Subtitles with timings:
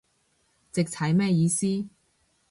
[0.73, 1.85] 直踩咩意思